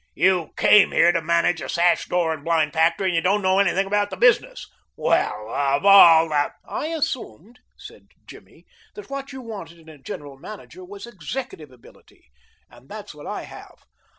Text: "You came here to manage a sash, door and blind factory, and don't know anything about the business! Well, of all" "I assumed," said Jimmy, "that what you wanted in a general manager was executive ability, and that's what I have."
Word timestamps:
"You 0.15 0.49
came 0.57 0.93
here 0.93 1.11
to 1.11 1.21
manage 1.21 1.61
a 1.61 1.69
sash, 1.69 2.07
door 2.07 2.33
and 2.33 2.43
blind 2.43 2.73
factory, 2.73 3.15
and 3.15 3.23
don't 3.23 3.43
know 3.43 3.59
anything 3.59 3.85
about 3.85 4.09
the 4.09 4.17
business! 4.17 4.65
Well, 4.95 5.47
of 5.51 5.85
all" 5.85 6.33
"I 6.67 6.87
assumed," 6.87 7.59
said 7.77 8.07
Jimmy, 8.25 8.65
"that 8.95 9.11
what 9.11 9.31
you 9.31 9.41
wanted 9.41 9.77
in 9.77 9.89
a 9.89 9.99
general 9.99 10.37
manager 10.39 10.83
was 10.83 11.05
executive 11.05 11.69
ability, 11.69 12.31
and 12.67 12.89
that's 12.89 13.13
what 13.13 13.27
I 13.27 13.43
have." 13.43 13.75